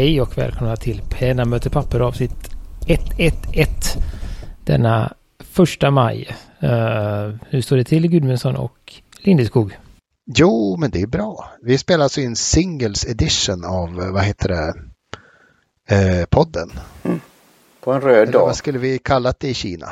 [0.00, 2.50] Hej och välkomna till Penna möter papper avsnitt
[2.86, 3.72] 111
[4.64, 6.28] denna första maj.
[6.62, 9.78] Uh, hur står det till Gudmundsson och Lindeskog?
[10.36, 11.50] Jo, men det är bra.
[11.62, 14.74] Vi spelar alltså in singles edition av, vad heter det,
[15.94, 16.70] eh, podden.
[17.02, 17.20] Mm.
[17.80, 18.46] På en röd Eller dag.
[18.46, 19.88] vad skulle vi kalla det i Kina?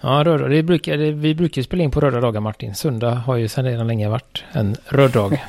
[0.00, 2.74] Ja, röd, det brukar, det, vi brukar spela in på röda dagar Martin.
[2.74, 5.30] Söndag har ju sedan redan länge varit en röd dag.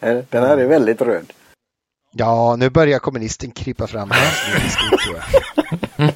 [0.00, 1.32] Den här är väldigt röd.
[2.12, 4.12] Ja, nu börjar kommunisten krypa fram.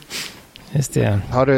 [0.70, 1.20] Just det.
[1.30, 1.54] Har du,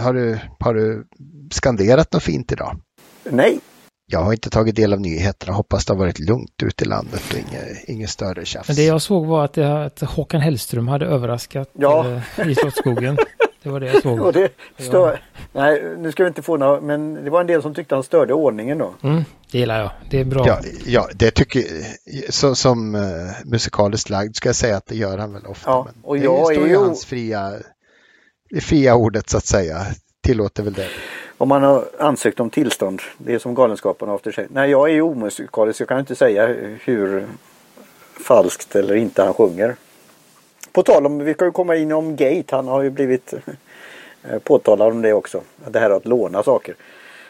[0.00, 1.06] har, du, har du
[1.50, 2.80] skanderat något fint idag?
[3.24, 3.60] Nej.
[4.06, 5.52] Jag har inte tagit del av nyheterna.
[5.52, 8.68] Hoppas det har varit lugnt ute i landet och inget, inget större tjafs.
[8.68, 12.06] Men det jag såg var att, det, att Håkan Hellström hade överraskat ja.
[12.36, 13.18] eh, i Slottsskogen.
[13.62, 14.20] Det var det jag såg.
[14.26, 15.20] Och det stör...
[15.52, 18.04] Nej, nu ska vi inte få några, men det var en del som tyckte han
[18.04, 18.94] störde ordningen då.
[19.02, 19.90] Mm, det gillar jag.
[20.10, 20.46] Det är bra.
[20.46, 21.64] Ja, ja det tycker
[22.28, 23.02] så, Som uh,
[23.44, 25.70] musikaliskt lagd ska jag säga att det gör han väl ofta.
[25.70, 27.52] Ja, och jag det står ju hans fria,
[28.50, 29.86] det fria ordet så att säga.
[30.22, 30.88] Tillåter väl det.
[31.38, 33.02] Om man har ansökt om tillstånd.
[33.18, 34.46] Det är som Galenskaparna efter sig.
[34.50, 35.80] Nej, jag är ju omusikalisk.
[35.80, 36.46] Jag kan inte säga
[36.84, 37.26] hur
[38.26, 39.76] falskt eller inte han sjunger.
[40.72, 42.56] På tal om, vi ska ju komma in om Gate.
[42.56, 43.34] Han har ju blivit
[44.22, 45.42] eh, påtalad om det också.
[45.70, 46.74] Det här att låna saker.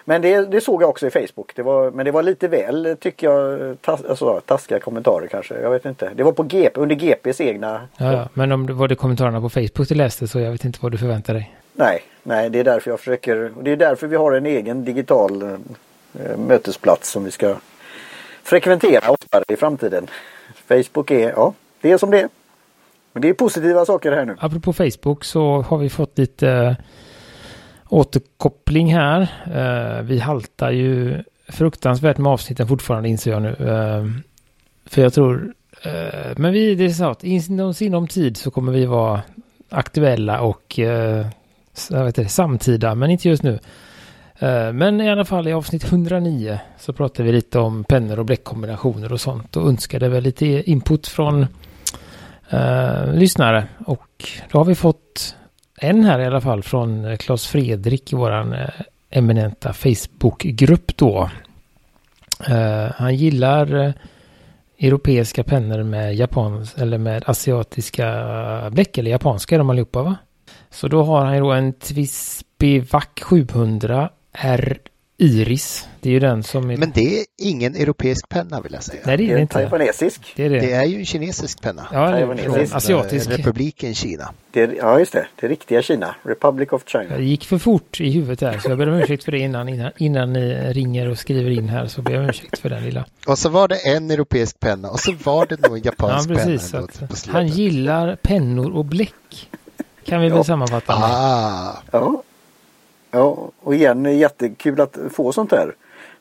[0.04, 1.52] Men det, det såg jag också i Facebook.
[1.54, 5.60] Det var, men det var lite väl, tycker jag, tas, alltså, taskiga kommentarer kanske.
[5.60, 6.10] Jag vet inte.
[6.14, 7.80] Det var på GP, under GPs egna...
[7.96, 8.28] Ja, ja.
[8.34, 10.92] men om det var det kommentarerna på Facebook du läste så jag vet inte vad
[10.92, 11.56] du förväntar dig.
[11.72, 13.56] Nej, nej, det är därför jag försöker.
[13.56, 17.56] Och det är därför vi har en egen digital eh, mötesplats som vi ska
[18.42, 20.06] frekventera oftare i framtiden.
[20.68, 22.28] Facebook är, ja, det är som det är.
[23.12, 24.36] Men det är positiva saker här nu.
[24.40, 26.74] Apropå Facebook så har vi fått lite äh,
[27.90, 29.20] återkoppling här.
[29.54, 33.48] Eh, vi haltar ju fruktansvärt med avsnitten fortfarande inser jag nu.
[33.48, 34.04] Eh,
[34.86, 38.72] för jag tror, eh, men vi, det är så att inom sinom tid så kommer
[38.72, 39.22] vi vara
[39.68, 40.78] aktuella och
[41.90, 43.58] jag vet inte, samtida, men inte just nu.
[44.72, 49.12] Men i alla fall i avsnitt 109 så pratar vi lite om pennor och bläckkombinationer
[49.12, 51.46] och sånt och önskade väl lite input från
[52.50, 53.66] eh, lyssnare.
[53.86, 55.36] Och då har vi fått
[55.80, 58.68] en här i alla fall från eh, Claes Fredrik i våran eh,
[59.10, 61.30] eminenta Facebookgrupp då.
[62.48, 63.94] Eh, han gillar
[64.78, 70.16] europeiska pennor med japans eller med asiatiska bläck eller japanska är de allihopa va?
[70.70, 74.78] Så då har han ju då en Twisby Vac 700 R
[75.20, 75.88] Iris.
[76.00, 76.76] Det är ju den som är...
[76.76, 79.02] Men det är ingen europeisk penna vill jag säga.
[79.06, 79.54] Nej, det är det inte.
[79.54, 80.32] Taiwanesisk.
[80.36, 80.60] Det är, det.
[80.60, 81.86] det är ju en kinesisk penna.
[81.92, 83.30] Ja, från asiatisk.
[83.30, 84.32] Republiken Kina.
[84.50, 85.26] Det är, ja, just det.
[85.40, 86.14] Det är riktiga Kina.
[86.22, 87.04] Republic of China.
[87.08, 89.68] Jag gick för fort i huvudet där, så jag ber om ursäkt för det innan,
[89.68, 91.86] innan, innan ni ringer och skriver in här.
[91.86, 93.04] Så ber jag om ursäkt för den lilla.
[93.26, 96.34] Och så var det en europeisk penna och så var det nog en japansk ja,
[96.34, 96.88] precis, penna.
[97.28, 99.48] Han gillar pennor och bläck.
[100.04, 100.44] Kan vi väl ja.
[100.44, 100.92] sammanfatta.
[100.92, 101.82] Ah.
[101.90, 102.22] Ja.
[103.10, 105.74] Ja, och igen jättekul att få sånt här.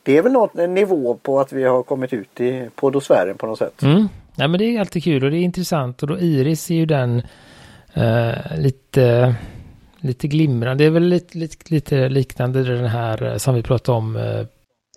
[0.03, 3.45] Det är väl något en nivå på att vi har kommit ut i podosfären på
[3.45, 3.83] något sätt.
[3.83, 4.07] Mm.
[4.35, 6.85] Ja, men det är alltid kul och det är intressant och då Iris är ju
[6.85, 7.21] den
[7.97, 9.35] uh, lite
[10.01, 10.83] lite glimrande.
[10.83, 14.15] Det är väl lite, lite, lite liknande den här eh, som vi pratade om.
[14.15, 14.45] Uh,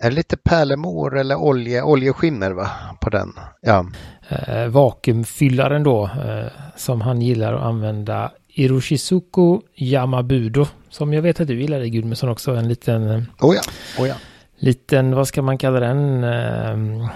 [0.02, 2.70] är det lite pärlemor eller olje, oljeskimmer va?
[3.00, 3.32] på den?
[3.60, 3.86] Ja.
[4.32, 10.66] Uh, vakuumfyllaren då uh, som han gillar att använda Iroshizuku Yamabudo.
[10.90, 12.54] Som jag vet att du gillar i Gudmundsson också.
[12.54, 13.26] En liten...
[13.40, 13.62] Oh ja,
[13.98, 14.14] oh ja.
[14.56, 16.24] Liten, vad ska man kalla den?
[16.24, 17.08] Uh,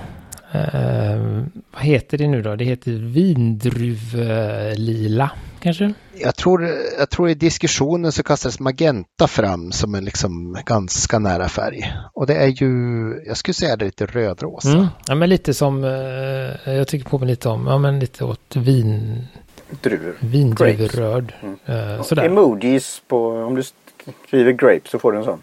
[0.54, 2.56] uh, vad heter det nu då?
[2.56, 5.30] Det heter vindruvlila
[5.60, 5.92] kanske?
[6.18, 11.48] Jag tror, jag tror i diskussionen så kastades magenta fram som en liksom ganska nära
[11.48, 11.92] färg.
[12.12, 12.68] Och det är ju,
[13.26, 14.72] jag skulle säga det är lite rödrosa.
[14.72, 14.86] Mm.
[15.06, 15.90] Ja men lite som, uh,
[16.64, 19.26] jag tycker på mig lite om, ja men lite åt vin
[19.70, 20.16] druvor.
[20.20, 21.32] Vindruvoröd.
[21.42, 22.04] Mm.
[22.04, 22.24] Sådär.
[22.24, 23.62] Emojis på, om du
[24.26, 25.42] skriver grape så får du en sån.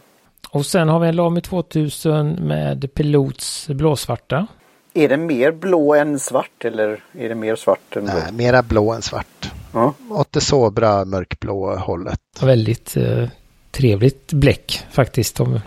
[0.50, 4.48] Och sen har vi en Lamy 2000 med Pilots blåsvarta.
[4.94, 8.14] Är den mer blå än svart eller är det mer svart än blå?
[8.14, 9.52] Nej, mera blå än svart.
[9.72, 9.94] Ja.
[10.10, 12.20] Åt det sobra mörkblå hållet.
[12.42, 13.28] Väldigt eh,
[13.72, 15.36] trevligt bläck faktiskt.
[15.36, 15.60] De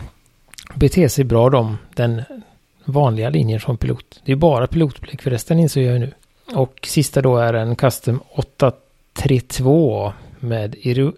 [0.75, 2.23] beter sig bra de, den
[2.85, 4.21] vanliga linjen från Pilot.
[4.25, 6.13] Det är bara pilotbläck förresten inser jag nu.
[6.55, 10.75] Och sista då är en Custom 832 med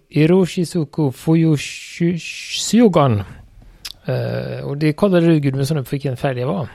[0.09, 3.23] Iroshizuku Fuyushugan.
[4.09, 6.67] Uh, eh, och det kollade du Gudmundsson upp vilken färg det var.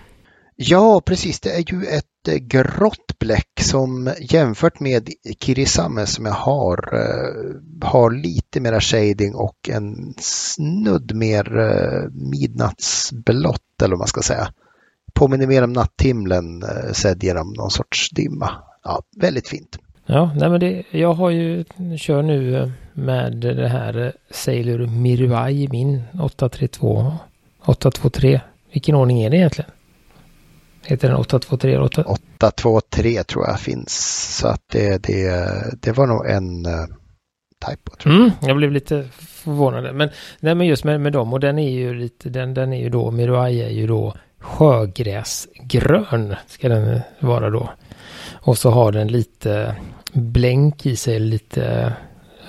[0.56, 1.40] Ja, precis.
[1.40, 5.08] Det är ju ett eh, grått bläck som jämfört med
[5.40, 13.82] Kirisame som jag har uh, har lite mera shading och en snudd mer uh, midnattsblått
[13.82, 14.48] eller vad man ska säga
[15.14, 18.50] påminner mer om natthimlen eh, sedd genom någon sorts dimma.
[18.84, 19.78] ja, väldigt fint.
[20.06, 21.64] Ja, nej men det, jag har ju,
[21.98, 27.12] kör nu eh, med det här eh, Sailor Miruai i min 832,
[27.64, 28.40] 823.
[28.72, 29.70] Vilken ordning är det egentligen?
[30.86, 32.04] Heter den 823 8...
[32.04, 33.92] 823 tror jag finns.
[34.38, 36.86] Så att det, det, det var nog en uh,
[37.68, 37.96] typo.
[37.96, 38.22] Tror jag.
[38.22, 39.94] Mm, jag blev lite förvånad.
[39.94, 42.80] Men, nej, men just med, med dem och den är ju lite, den, den är
[42.80, 47.70] ju då, Miruai är ju då sjögräsgrön ska den vara då.
[48.32, 49.76] Och så har den lite
[50.12, 51.92] blänk i sig, lite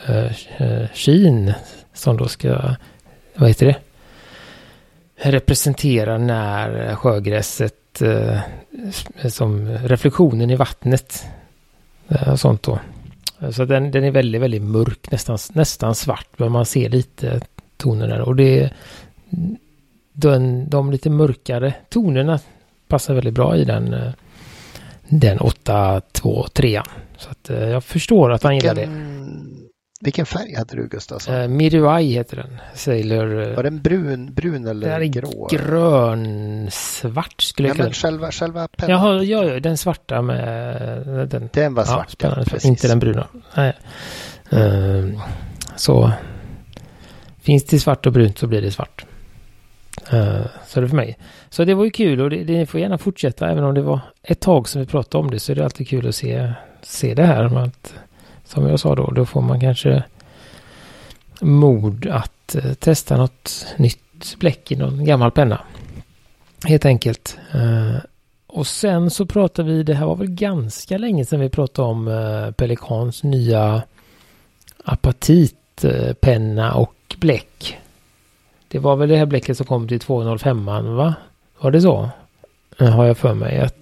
[0.05, 1.53] eh, eh kin
[1.93, 2.75] som då ska,
[3.35, 3.77] vad heter det?
[5.15, 8.39] Representera när sjögräset eh,
[9.29, 11.25] som reflektionen i vattnet.
[12.07, 12.79] Eh, och sånt då.
[13.51, 17.41] Så den, den är väldigt, väldigt mörk, nästan, nästan svart, men man ser lite
[17.77, 18.23] tonerna.
[18.23, 18.73] Och det
[20.15, 22.39] den, de lite mörkare tonerna
[22.87, 23.95] passar väldigt bra i den,
[25.07, 26.81] den 823.
[27.17, 28.89] Så att eh, jag förstår att han gillar det.
[30.01, 31.21] Vilken färg hade du Gustav?
[31.29, 32.57] Eh, Miruai heter den.
[32.73, 33.49] Sailor...
[33.49, 35.47] Eh, Var den brun, brun eller den grå?
[35.51, 37.93] Grön-svart skulle jag kalla den.
[37.93, 38.91] Själva, själva pennan?
[38.91, 41.49] Jaha, ja, ja, den svarta med den.
[41.53, 42.45] Den var svart, ja, spännande.
[42.51, 43.27] Ja, Inte den bruna.
[43.55, 43.73] Nej.
[44.53, 45.21] Uh,
[45.75, 46.11] så
[47.41, 49.05] finns det svart och brunt så blir det svart.
[50.13, 51.17] Uh, så det för mig.
[51.49, 53.99] Så det var ju kul och det, det får gärna fortsätta även om det var
[54.23, 57.13] ett tag som vi pratade om det så är det alltid kul att se, se
[57.13, 57.57] det här.
[57.57, 57.93] Att,
[58.45, 60.03] som jag sa då, då får man kanske
[61.41, 65.61] mod att uh, testa något nytt bläck i någon gammal penna.
[66.65, 67.37] Helt enkelt.
[67.55, 67.97] Uh,
[68.47, 72.07] och sen så pratade vi, det här var väl ganska länge sedan vi pratade om
[72.07, 73.83] uh, Pelikans nya
[74.83, 77.77] apatitpenna och bläck.
[78.75, 81.13] Det var väl det här bläcket som kom till 205 va?
[81.59, 82.09] Var det så?
[82.77, 83.59] Har jag för mig.
[83.59, 83.75] Att...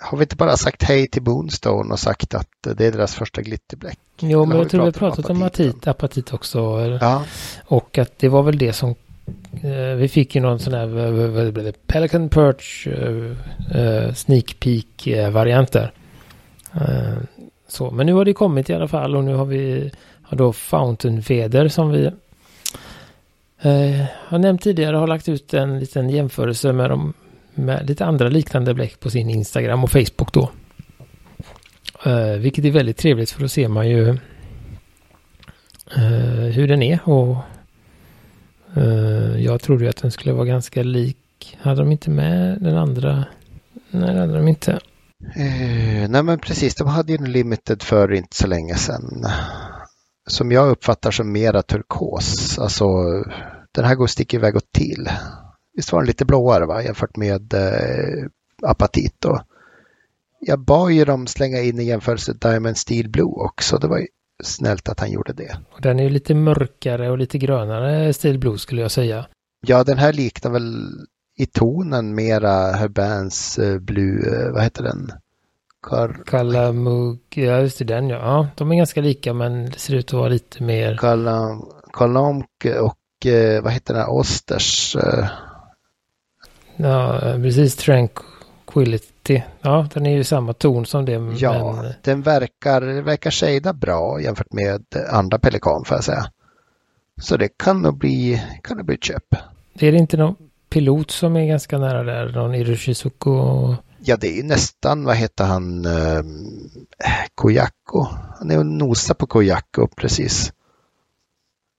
[0.00, 3.42] Har vi inte bara sagt hej till Boonstone och sagt att det är deras första
[3.42, 3.98] glitterbläck?
[4.18, 6.58] Jo, men jag tror vi har pratat om apatit, apatit också.
[7.00, 7.24] Ja.
[7.64, 8.94] Och att det var väl det som
[9.62, 12.88] eh, vi fick ju någon sån här Pelican Perch
[14.14, 15.92] Sneak Peek varianter.
[16.74, 17.18] Uh,
[17.68, 19.92] så, men nu har det kommit i alla fall och nu har vi
[20.22, 22.10] har då Fountain Feder som vi
[23.62, 27.12] Eh, jag har nämnt tidigare har lagt ut en liten jämförelse med, de,
[27.54, 30.50] med lite andra liknande bläck på sin Instagram och Facebook då.
[32.04, 34.08] Eh, vilket är väldigt trevligt för då ser man ju
[35.96, 37.36] eh, hur den är och
[39.38, 41.58] jag trodde ju att den skulle vara ganska lik.
[41.60, 43.24] Hade de inte med den andra?
[43.90, 44.72] Nej, det hade de inte.
[45.36, 49.26] Uh, nej men precis, de hade ju en limited för inte så länge sedan
[50.30, 52.58] som jag uppfattar som mera turkos.
[52.58, 52.84] Alltså
[53.74, 55.08] den här går stick iväg åt till.
[55.74, 56.82] Visst var den lite blåare va?
[56.82, 58.26] jämfört med eh,
[58.62, 59.42] apatit då.
[60.40, 63.78] Jag bad ju dem slänga in i jämförelse Diamond Steel Blue också.
[63.78, 64.06] Det var ju
[64.42, 65.56] snällt att han gjorde det.
[65.82, 69.26] Den är ju lite mörkare och lite grönare Steel Blue skulle jag säga.
[69.66, 70.90] Ja, den här liknar väl
[71.36, 75.10] i tonen mera Herbans eh, Blue, eh, vad heter den?
[75.82, 76.22] Kar...
[76.26, 78.16] Kalamug, ja just det, den ja.
[78.16, 78.48] ja.
[78.56, 80.96] De är ganska lika men det ser ut att vara lite mer...
[80.96, 82.96] Kalam, Kalamk och
[83.26, 84.96] eh, vad heter den här Osters?
[84.96, 85.26] Eh...
[86.76, 87.76] Ja, precis.
[87.76, 89.42] Tranquility.
[89.60, 91.12] Ja, den är ju samma ton som det.
[91.36, 91.92] Ja, men...
[92.02, 96.26] den verkar, verkar shada bra jämfört med andra Pelikan får jag säga.
[97.20, 99.34] Så det kan nog bli, kan nog bli ett köp.
[99.74, 100.36] Är det inte någon
[100.70, 102.32] pilot som är ganska nära där?
[102.32, 103.30] Någon Iroshizuku?
[104.02, 106.22] Ja, det är ju nästan, vad heter han, eh,
[107.34, 108.06] Kojako.
[108.38, 110.52] Han är och nosar på Kojako precis.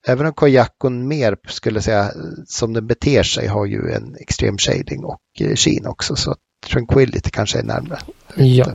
[0.08, 2.12] Även om Kojakon mer skulle säga
[2.48, 6.36] som den beter sig har ju en extrem shading och eh, sheen också så
[6.70, 8.00] Tranquility kanske är närmare.
[8.36, 8.66] Ja.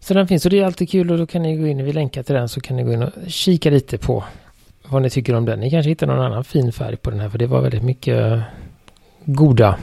[0.00, 1.92] Så den finns och det är alltid kul och då kan ni gå in, vi
[1.92, 4.24] länkar till den så kan ni gå in och kika lite på
[4.88, 5.60] vad ni tycker om den.
[5.60, 8.42] Ni kanske hittar någon annan fin färg på den här för det var väldigt mycket
[9.24, 9.78] goda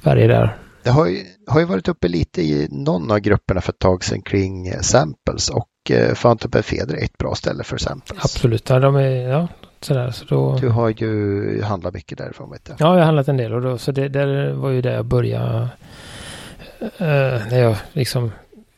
[0.00, 0.58] färger där.
[0.82, 4.04] Det har ju, har ju varit uppe lite i någon av grupperna för ett tag
[4.04, 8.24] sedan kring samples och eh, Fountain Feder är ett bra ställe för samples.
[8.24, 9.48] Absolut, ja, de är, ja
[9.80, 10.10] sådär.
[10.10, 10.56] Så då...
[10.60, 12.76] Du har ju handlat mycket därifrån vet jag.
[12.80, 15.04] Ja, jag har handlat en del och då, så det där var ju där jag
[15.04, 15.68] började.
[16.82, 16.88] Uh,
[17.50, 18.32] när jag liksom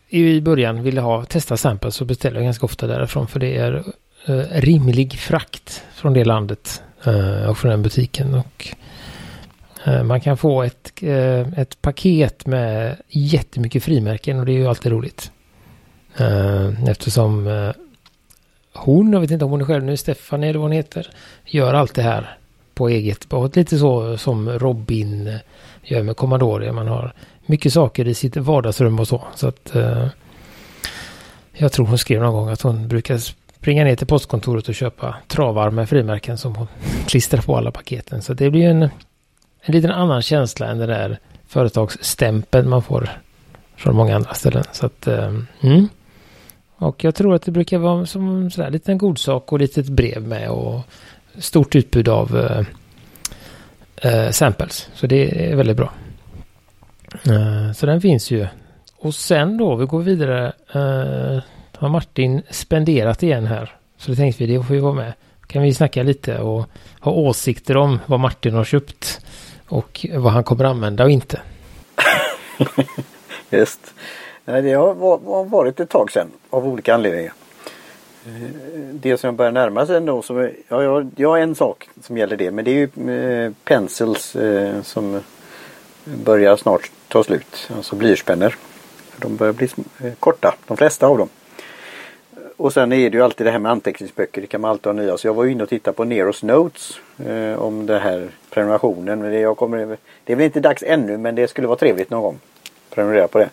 [0.08, 3.84] i början ville ha testa samples så beställde jag ganska ofta därifrån för det är
[4.28, 8.34] uh, rimlig frakt från det landet uh, och från den butiken.
[8.34, 8.68] Och
[10.04, 11.02] man kan få ett,
[11.56, 15.30] ett paket med jättemycket frimärken och det är ju alltid roligt.
[16.20, 17.70] Eh, eftersom eh,
[18.72, 21.10] hon, jag vet inte om hon är själv nu, Stefanie eller vad hon heter,
[21.44, 22.36] gör allt det här
[22.74, 23.56] på eget båt.
[23.56, 25.34] Lite så som Robin eh,
[25.82, 26.72] gör med Commodore.
[26.72, 27.12] Man har
[27.46, 29.24] mycket saker i sitt vardagsrum och så.
[29.34, 29.72] Så att
[31.52, 35.16] jag tror hon skrev någon gång att hon brukar springa ner till postkontoret och köpa
[35.28, 36.66] travar med frimärken som hon
[37.06, 38.22] klistrar på alla paketen.
[38.22, 38.82] Så det blir en,
[39.62, 43.10] en liten annan känsla än den där företagsstämpeln man får
[43.76, 44.64] från många andra ställen.
[44.72, 45.88] Så att, mm.
[46.80, 50.22] Och jag tror att det brukar vara som sådär en liten godsak och litet brev
[50.28, 50.80] med och
[51.38, 52.66] stort utbud av eh,
[54.12, 54.88] eh, samples.
[54.94, 55.92] Så det är väldigt bra.
[57.12, 58.46] Eh, så den finns ju.
[58.96, 60.52] Och sen då, vi går vidare.
[60.72, 61.42] Eh,
[61.76, 63.74] har Martin spenderat igen här.
[63.96, 65.12] Så det tänkte vi, det får vi vara med.
[65.46, 66.66] Kan vi snacka lite och
[67.00, 69.20] ha åsikter om vad Martin har köpt.
[69.68, 71.40] Och vad han kommer använda och inte.
[73.50, 73.94] Just.
[74.50, 77.32] Det har varit ett tag sedan av olika anledningar.
[78.26, 78.32] Eh,
[78.92, 81.88] det som jag börjar närma sig ändå, som är, ja, jag, jag har en sak
[82.02, 85.20] som gäller det men det är ju eh, pencils eh, som
[86.04, 87.70] börjar snart ta slut.
[87.76, 88.56] Alltså blyertspennor.
[89.16, 89.68] De börjar bli
[90.04, 91.28] eh, korta, de flesta av dem.
[92.56, 94.40] Och sen är det ju alltid det här med anteckningsböcker.
[94.40, 95.18] Det kan man alltid ha nya.
[95.18, 99.22] Så jag var inne och tittade på Neros Notes eh, om den här prenumerationen.
[99.22, 102.10] Men det, jag kommer, det är väl inte dags ännu men det skulle vara trevligt
[102.10, 102.38] någon gång.
[102.90, 103.48] Prenumerera på det.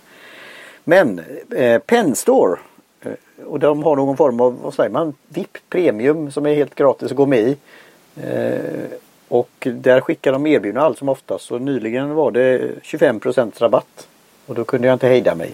[0.89, 1.21] Men
[1.55, 2.59] eh, Penstore
[3.01, 6.75] eh, och de har någon form av, vad säger man, VIP Premium som är helt
[6.75, 7.57] gratis att gå med i.
[8.23, 8.85] Eh,
[9.27, 11.45] och där skickar de erbjudanden allt som oftast.
[11.45, 14.07] Så nyligen var det 25% rabatt.
[14.45, 15.53] Och då kunde jag inte hejda mig.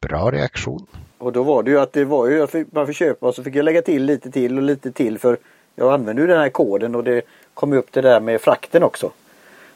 [0.00, 0.86] Bra reaktion.
[1.18, 3.42] Och då var det ju att det var ju att man fick köpa och så
[3.42, 5.38] fick jag lägga till lite till och lite till för
[5.74, 7.22] jag använde ju den här koden och det
[7.54, 9.10] kom upp det där med frakten också.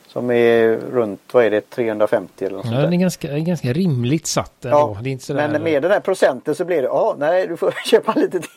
[0.09, 2.83] Som är runt, vad är det, 350 eller något ja, sånt där.
[2.83, 4.77] den är ganska, ganska rimligt satt ändå.
[4.77, 5.49] Ja, det är inte sådär...
[5.49, 8.51] men med den här procenten så blir det, ja nej du får köpa lite till.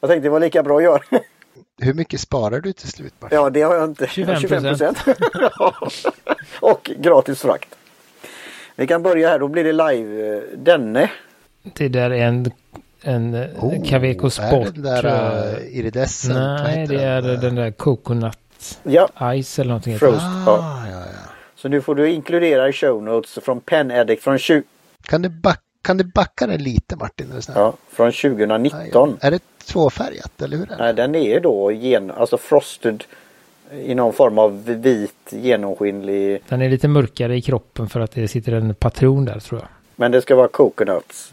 [0.00, 1.02] Jag tänkte det var lika bra att göra.
[1.82, 3.14] Hur mycket sparar du till slut?
[3.20, 3.38] Martin?
[3.38, 4.06] Ja det har jag inte.
[4.06, 4.98] 25 procent.
[6.60, 7.74] och gratis frakt.
[8.76, 10.36] Vi kan börja här, då blir det live.
[10.36, 11.10] eh, Denne.
[11.62, 12.50] Det där är en,
[13.02, 14.52] en oh, Caveco Sport.
[14.52, 16.34] Är det den där uh, iridescent?
[16.34, 17.54] vad Nej, det är den?
[17.54, 18.38] där Coconut
[18.82, 19.08] Ja,
[19.42, 19.98] Ice eller någonting.
[19.98, 20.22] Frost.
[20.22, 20.81] Ah, ja.
[21.62, 24.62] Så nu får du inkludera i show notes från Pen Addict från, 20,
[25.02, 27.32] Kan, du back, kan du backa det lite Martin?
[27.32, 29.18] Är ja, från Ah, 2019.
[29.20, 29.26] ja.
[29.26, 30.76] Är det tvåfärgat eller hur är det?
[30.78, 33.04] Nej, den är då gen, alltså frosted
[33.72, 36.42] i någon form av vit genomskinlig.
[36.48, 39.68] Den är lite mörkare i kroppen för att det sitter en patron där tror jag.
[39.96, 41.32] Men det ska vara coconuts.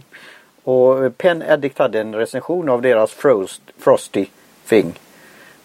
[0.64, 4.26] Och Pen Addict hade en recension av deras Frost, Frosty
[4.68, 5.00] Thing.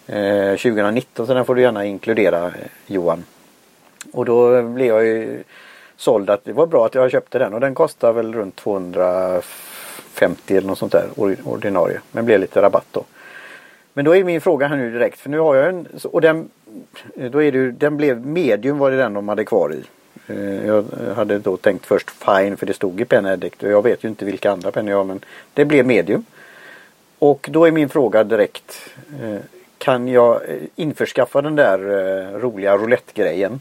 [0.07, 2.53] Eh, 2019 så den får du gärna inkludera eh,
[2.87, 3.23] Johan.
[4.15, 5.43] Och då blev jag ju
[5.97, 9.43] såld att det var bra att jag köpte den och den kostar väl runt 250
[10.47, 11.07] eller något sånt där
[11.43, 12.01] ordinarie.
[12.11, 13.03] Men blev lite rabatt då.
[13.93, 16.49] Men då är min fråga här nu direkt för nu har jag en och den
[17.15, 19.83] då är det ju, den blev medium var det den de hade kvar i.
[20.27, 23.83] Eh, jag hade då tänkt först fine för det stod i Pen Addict och jag
[23.83, 25.19] vet ju inte vilka andra pennor jag har men
[25.53, 26.25] det blev medium.
[27.19, 28.89] Och då är min fråga direkt
[29.21, 29.39] eh,
[29.77, 31.79] Kan jag eh, införskaffa den där
[32.39, 33.59] roliga roulette-grejen?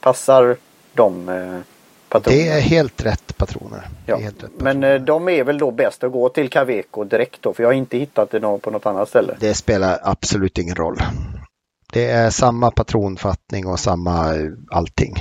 [0.00, 0.56] Passar
[0.94, 1.60] de eh,
[2.08, 2.44] patronerna?
[2.44, 3.88] Det är helt rätt patroner.
[4.06, 4.16] Ja.
[4.16, 4.94] helt rätt Men patroner.
[4.94, 7.74] eh, de är väl då bäst att gå till Caveco direkt då för jag har
[7.74, 9.36] inte hittat det på något annat ställe.
[9.40, 10.98] Det spelar absolut ingen roll.
[11.92, 15.14] Det är samma patronfattning och samma eh, allting.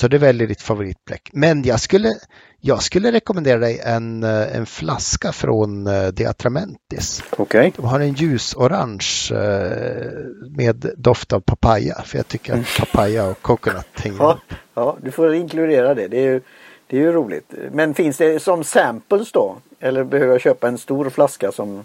[0.00, 1.30] Så det väljer ditt favoritbläck.
[1.32, 2.14] Men jag skulle,
[2.60, 7.22] jag skulle rekommendera dig en, eh, en flaska från eh, De Atramentis.
[7.36, 7.72] Okej.
[7.76, 10.10] De har en ljusorange eh,
[10.56, 12.02] med doft av papaya.
[12.04, 14.38] För jag tycker att papaya och coconut hänger Ja,
[14.74, 16.08] ja, du får inkludera det.
[16.08, 16.40] Det är, ju,
[16.86, 17.52] det är ju roligt.
[17.72, 19.56] Men finns det som samples då?
[19.80, 21.84] Eller behöver jag köpa en stor flaska som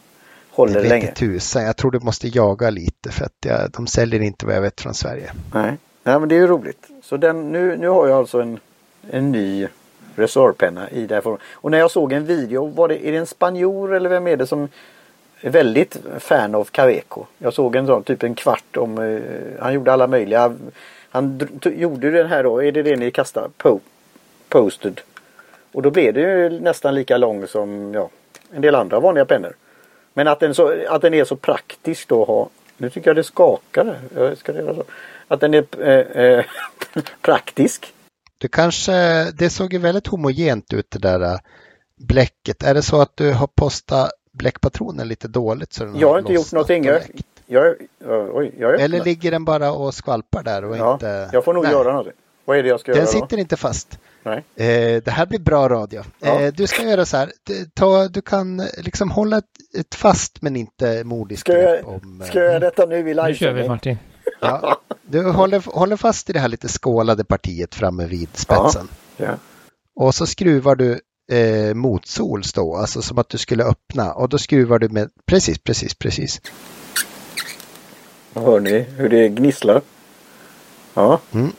[0.51, 1.07] håller Jag vet länge?
[1.07, 1.63] inte tusan.
[1.63, 4.81] Jag tror du måste jaga lite för att jag, de säljer inte vad jag vet
[4.81, 5.31] från Sverige.
[5.53, 5.77] Nej.
[6.03, 6.87] Nej, men det är ju roligt.
[7.11, 8.59] Så den, nu, nu har jag alltså en,
[9.09, 9.67] en ny
[10.15, 11.39] resorpenna i det här formen.
[11.51, 14.37] Och när jag såg en video, var det, är det en spanjor eller vem är
[14.37, 14.67] det som
[15.41, 17.25] är väldigt fan av Caveco?
[17.37, 19.21] Jag såg en sån, typ en kvart om, eh,
[19.59, 20.55] han gjorde alla möjliga,
[21.09, 23.49] han gjorde den här då, är det det ni kastar?
[23.57, 23.79] Po,
[24.49, 25.01] posted.
[25.71, 28.09] Och då blev det ju nästan lika lång som ja,
[28.53, 29.53] en del andra vanliga pennor.
[30.13, 32.49] Men att den, så, att den är så praktisk då att ha.
[32.81, 33.99] Nu tycker jag det skakar.
[34.15, 34.83] Jag ska göra så.
[35.27, 36.45] Att den är eh, eh,
[37.21, 37.93] praktisk.
[38.37, 38.91] Du kanske,
[39.31, 41.39] det såg ju väldigt homogent ut det där äh,
[41.97, 42.63] bläcket.
[42.63, 45.73] Är det så att du har postat bläckpatronen lite dåligt?
[45.73, 46.85] Så den Jag har inte gjort någonting.
[46.85, 47.01] Jag,
[47.45, 47.75] jag,
[48.33, 51.29] oj, jag Eller ligger den bara och skvalpar där och ja, inte...
[51.33, 52.13] Jag får nog Nej, göra någonting.
[52.45, 53.11] Vad är det jag ska Den göra då?
[53.11, 53.99] sitter inte fast.
[54.23, 54.43] Nej.
[54.55, 56.03] Eh, det här blir bra radio.
[56.19, 56.41] Ja.
[56.41, 57.31] Eh, du ska göra så här.
[57.73, 59.45] Ta, du kan eh, liksom hålla ett,
[59.79, 62.21] ett fast men inte mordiskt Ska jag, grepp om...
[62.21, 63.67] eh, ska jag göra detta nu i Nu kör vi?
[63.67, 63.97] Martin.
[64.41, 68.87] Ja, du håller, håller fast i det här lite skålade partiet framme vid spetsen.
[69.17, 69.37] Ja.
[69.95, 70.99] Och så skruvar du
[71.31, 74.13] eh, motsols då, alltså som att du skulle öppna.
[74.13, 76.41] Och då skruvar du med, precis, precis, precis.
[78.33, 79.81] Hör ni hur det gnisslar?
[80.93, 81.19] Ja.
[81.31, 81.51] Mm.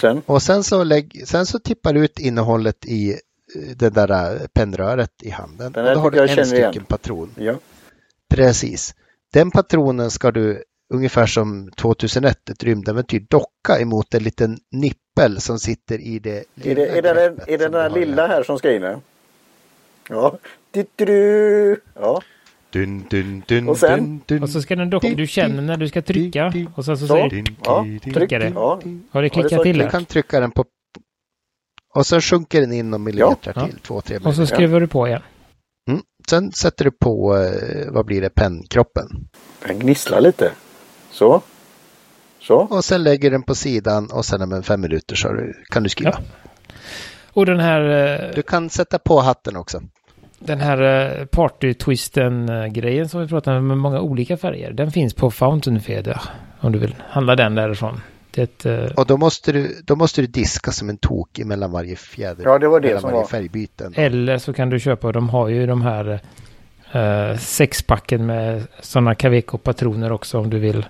[0.00, 0.22] Sen?
[0.26, 3.16] Och sen så, lägg, sen så tippar du ut innehållet i eh,
[3.76, 5.72] det där eh, pennröret i handen.
[5.72, 6.72] Den Och här då har du en känner igen.
[6.72, 7.30] stycken patron.
[7.38, 7.54] Ja.
[8.28, 8.94] Precis.
[9.32, 10.64] Den patronen ska du
[10.94, 16.44] ungefär som 2001, ett rymdäventyr, docka emot en liten nippel som sitter i det Är
[16.54, 18.96] lilla det, är det, den, är det den du i lilla här som ska in?
[20.08, 20.38] Ja.
[20.70, 21.80] Du-du-du.
[21.94, 22.22] Ja.
[22.72, 24.20] Dun, dun, dun, Och sen?
[24.42, 27.14] Och så ska den docka, du känner när du ska trycka och sen så Så.
[27.14, 28.30] säger Ja, dun, dun, tryck.
[28.30, 28.60] dun, Ja.
[28.60, 30.64] har det Ja, det klickat sa till Du kan trycka den på
[31.94, 33.66] och sen sjunker den in några millimeter Ja.
[33.66, 35.22] till, två, tre Och så skruvar du på igen.
[35.90, 36.02] Mm.
[36.30, 39.06] Sen sätter du på, eh, vad blir det, pennkroppen.
[39.66, 40.52] Den gnisslar lite.
[41.10, 41.42] Så.
[42.40, 42.56] Så.
[42.58, 45.28] Och sen lägger den på sidan och sen om en fem minuter så
[45.70, 46.10] kan du skriva.
[46.10, 46.18] Ja.
[47.32, 49.80] Och den här, eh, Du kan sätta på hatten också.
[50.40, 50.80] Den här
[51.20, 54.72] eh, party-twisten-grejen som vi pratade om med många olika färger.
[54.72, 56.20] Den finns på Fountain Feather.
[56.60, 58.00] Om du vill handla den därifrån.
[58.30, 61.72] Det ett, eh, Och då måste du, då måste du diska som en tok mellan
[61.72, 62.44] varje fjäder.
[62.44, 63.26] Ja, det var det som varje var.
[63.26, 63.94] färgbyten.
[63.96, 66.20] Eller så kan du köpa, de har ju de här
[66.92, 70.86] eh, sexpacken med sådana Caveco-patroner också om du vill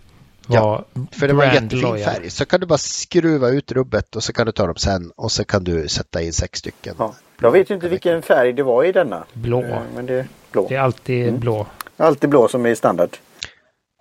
[0.53, 1.99] Ja, För det var en jättefin loyal.
[2.15, 2.31] färg.
[2.31, 5.33] Så kan du bara skruva ut rubbet och så kan du ta dem sen och
[5.33, 6.95] så kan du sätta in sex stycken.
[6.99, 7.15] Ja.
[7.43, 9.25] Jag vet ju inte vilken färg det var i denna.
[9.33, 9.63] Blå.
[9.63, 10.67] Eh, Men det är blå.
[10.69, 11.41] Det är alltid Mm.
[11.41, 11.67] blå.
[11.97, 13.17] Alltid blå som är standard.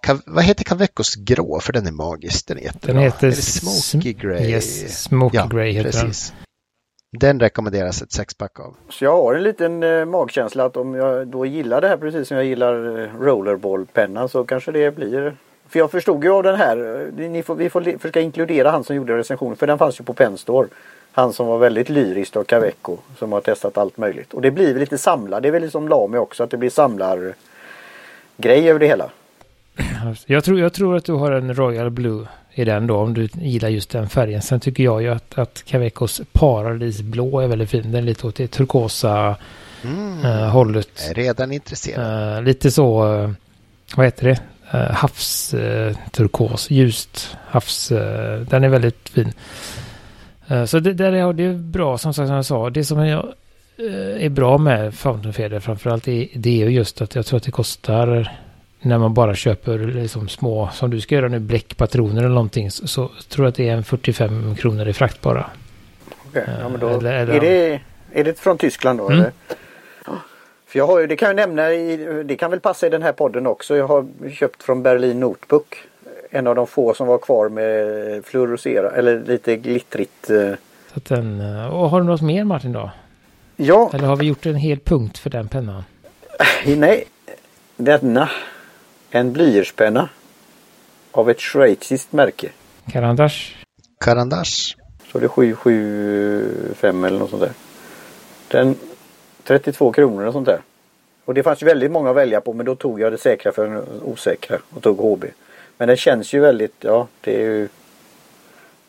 [0.07, 1.59] Ka- vad heter Cavecos grå?
[1.59, 2.47] För den är magisk.
[2.47, 2.93] Den är jättebra.
[2.93, 4.49] Den heter Smoky sm- Grey.
[4.51, 6.33] Yes, Smoky Ja, Grey heter precis.
[7.19, 8.75] Den rekommenderas ett sexpack av.
[8.89, 12.27] Så jag har en liten eh, magkänsla att om jag då gillar det här precis
[12.27, 15.35] som jag gillar eh, rollerballpennan så kanske det blir
[15.67, 18.95] för jag förstod ju av den här, ni får, vi får försöka inkludera han som
[18.95, 20.67] gjorde recensionen för den fanns ju på Penstore.
[21.11, 24.33] Han som var väldigt lyrisk av Caveco som har testat allt möjligt.
[24.33, 27.33] Och det blir lite samlar, det är väl som Lami också att det blir samlar
[28.37, 29.09] grej över det hela.
[30.25, 33.29] Jag tror, jag tror att du har en Royal Blue i den då om du
[33.33, 34.41] gillar just den färgen.
[34.41, 37.91] Sen tycker jag ju att, att Cavecos Paradisblå är väldigt fin.
[37.91, 39.35] Den är lite åt det turkosa
[39.83, 40.25] Mm.
[40.25, 40.89] eh, hållet.
[41.01, 42.37] Jag är redan intresserad.
[42.37, 43.31] Eh, lite så, eh,
[43.95, 44.39] vad heter det?
[44.73, 47.87] Uh, havs eh, turkos, ljust havs.
[48.49, 49.33] den är väldigt fin.
[50.49, 52.69] Eh, så det, där är, det är bra som sagt som jag sa.
[52.69, 53.25] Det som jag,
[53.77, 57.37] eh, är bra med Fountain Feather framförallt är, det är ju just att jag tror
[57.37, 58.31] att det kostar
[58.81, 62.87] när man bara köper liksom små, som du ska göra nu, bläckpatroner eller någonting, så,
[62.87, 65.45] så tror jag att det är en 45 kronor i frakt bara.
[66.29, 67.81] Okej, ja, men då, Eh, eller- eller- är, det,
[68.13, 69.05] är det från Tyskland då?
[69.09, 69.19] Mm.
[69.19, 69.31] Eller?
[70.67, 73.01] För jag har ju, det kan jag nämna, i, det kan väl passa i den
[73.03, 73.77] här podden också.
[73.77, 75.77] Jag har köpt från Berlin Notebook.
[76.29, 80.29] En av de få som var kvar med fluorescera eller lite glittrigt.
[80.29, 80.51] eh.
[80.93, 82.91] Så att den, eh, och har du något mer Martin då?
[83.55, 85.83] Ja, Eller har vi gjort en hel punkt för den pennan?
[86.65, 87.03] nej.
[87.77, 88.29] Denna.
[89.11, 90.09] En blyertspenna.
[91.11, 92.49] Av ett schweiziskt märke.
[92.91, 93.37] Karandash?
[93.99, 94.75] Karandash.
[95.11, 97.51] Så det är 775 eller något sånt där.
[98.47, 98.75] Den
[99.43, 100.59] 32 kronor och sånt där.
[101.25, 103.67] Och det fanns väldigt många att välja på men då tog jag det säkra för
[103.67, 105.25] det osäkra och tog HB.
[105.79, 107.67] Men den känns ju väldigt, ja det är ju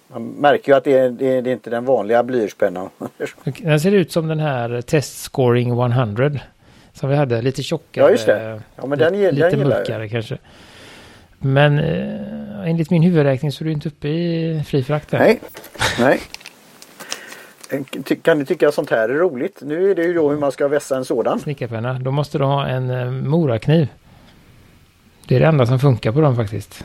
[0.09, 2.91] Man märker ju att det är, det är, inte den vanliga blyertspennan.
[3.59, 6.31] Den ser ut som den här Test Scoring 100.
[6.93, 8.05] Som vi hade, lite tjockare.
[8.05, 8.63] Ja, just det.
[8.77, 9.69] Ja, men den lite den gillar jag.
[9.69, 10.39] mörkare kanske.
[11.39, 15.13] Men eh, enligt min huvudräkning så är du inte uppe i fri frakt.
[15.13, 15.41] Nej,
[16.01, 16.21] nej.
[18.23, 19.59] Kan ni tycka att sånt här är roligt?
[19.63, 21.41] Nu är det ju då hur man ska vässa en sådan.
[21.41, 21.99] Snickarpenna.
[21.99, 23.89] Då måste du ha en eh, morakniv.
[25.31, 26.85] Det är det enda som funkar på dem faktiskt.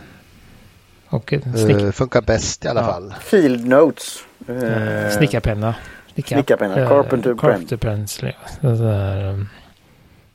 [1.10, 2.88] Och Uh, funkar bäst i alla Ja.
[2.88, 3.14] fall.
[3.22, 4.24] Field Notes.
[4.48, 5.76] Eh, snickarpenna.
[6.14, 7.38] Snickar, Snickarpenna, eh, Carpenter Pen.
[7.38, 8.34] Carpenter Pencil.
[8.62, 9.48] um.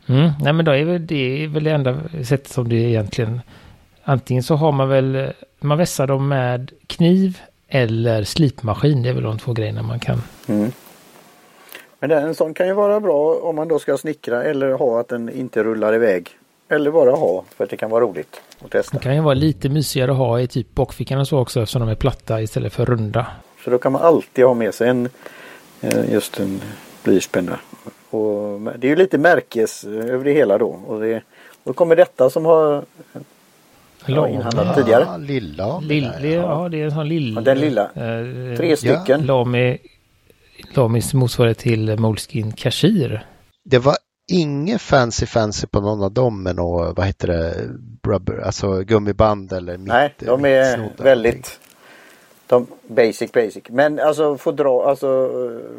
[0.06, 0.30] mm.
[0.40, 3.40] Nej men då är väl det är väl det enda sättet som det är egentligen.
[4.04, 9.02] Antingen så har man väl, man vässar dem med kniv eller slipmaskin.
[9.02, 10.22] Det är väl de två grejerna man kan.
[10.48, 10.72] Mm.
[12.00, 15.08] Men en sån kan ju vara bra om man då ska snickra eller ha att
[15.08, 16.36] den inte rullar iväg.
[16.70, 18.96] Eller bara ha för att det kan vara roligt att testa.
[18.98, 21.80] De kan ju vara lite mysigare att ha i typ bakfickan och så också eftersom
[21.80, 23.26] de är platta istället för runda.
[23.64, 25.08] Så då kan man alltid ha med sig en
[25.80, 26.60] eh, just en
[27.04, 27.58] blyertspenna.
[28.10, 30.68] Och det är ju lite märkes eh, över det hela då.
[30.68, 31.22] Och det,
[31.64, 32.84] då kommer detta som har
[34.06, 34.76] Ja, inhandlat.
[34.76, 35.04] tidigare.
[35.06, 35.78] Ja, lilla.
[35.80, 37.32] Lill, det, ja, det är en sån lill...
[37.34, 37.82] Ja, den lilla.
[37.82, 39.26] Eh, tre stycken.
[39.26, 39.78] Lami,
[40.74, 43.26] Lamis motsvarighet till Moleskin Kashir.
[43.64, 43.94] Det var
[44.30, 47.54] inget fancy fancy på någon av dem med något, vad heter det,
[48.02, 51.60] rubber, alltså gummiband eller mitt, Nej, de är väldigt
[52.46, 53.62] de, basic basic.
[53.68, 55.30] Men alltså få dra, alltså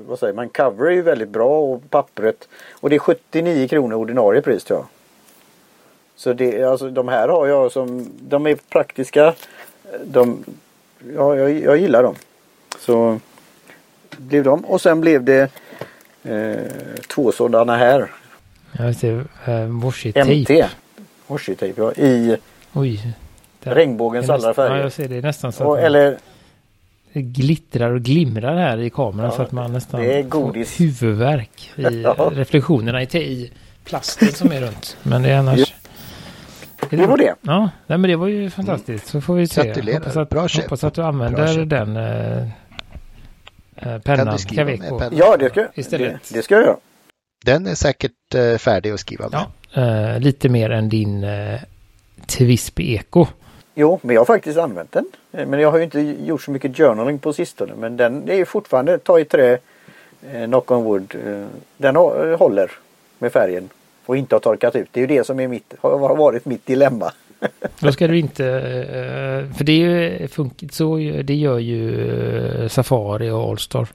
[0.08, 2.48] vad säger man, cover är ju väldigt bra och pappret.
[2.72, 4.88] Och det är 79 kronor ordinarie pris tror jag.
[6.16, 9.34] Så det, alltså de här har jag som, de är praktiska.
[10.04, 10.44] De,
[11.16, 12.16] ja, jag, jag gillar dem.
[12.80, 13.20] Så
[14.18, 15.52] blev de och sen blev det
[16.24, 16.72] eh,
[17.08, 18.12] två sådana här.
[18.72, 20.42] Jag ser eh, washi-tape.
[20.42, 20.70] MT.
[21.28, 21.92] Washi-tape ja.
[21.92, 22.38] I
[22.74, 23.16] Oj.
[23.64, 23.76] Där.
[23.76, 24.76] regnbågens alla färger.
[24.76, 26.18] Ja, jag ser det nästan så och, eller,
[27.14, 30.78] det glittrar och glimrar här i kameran ja, så att man nästan det är godis.
[30.78, 32.32] får huvudvärk i ja.
[32.34, 33.52] reflektionerna i, i
[33.86, 34.98] plasten som är runt.
[35.04, 35.74] Men det är annars...
[36.90, 37.36] Det var det.
[37.42, 39.08] Ja, nej, men det var ju fantastiskt.
[39.08, 39.94] Så får vi se.
[39.94, 42.42] Hoppas att, Bra hoppas att du använder den eh,
[43.76, 45.00] eh pennan, Caveco.
[45.00, 45.18] Pennan?
[45.18, 46.14] Ja, det ska, istället.
[46.30, 46.78] Det, det ska jag göra.
[47.45, 49.45] Den är säkert eh, färdig att skriva med.
[49.73, 51.60] Ja, eh, lite mer än din eh,
[52.25, 53.27] Twisby Eco.
[53.75, 55.06] Jo, men jag har faktiskt använt den.
[55.32, 57.73] Eh, men jag har ju inte gjort så mycket journaling på sistone.
[57.77, 59.58] Men den är ju fortfarande ta i trä,
[60.34, 61.15] eh, knock on wood.
[61.25, 62.71] Eh, den håller
[63.19, 63.69] med färgen
[64.06, 64.89] och inte har torkat ut.
[64.91, 67.12] Det är ju det som är mitt, har varit mitt dilemma.
[67.80, 68.43] Då ska du inte,
[69.58, 73.88] för det är ju funkigt så, det gör ju Safari och Allstar.